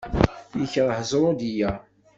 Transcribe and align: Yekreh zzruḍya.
Yekreh 0.59 0.99
zzruḍya. 1.03 1.71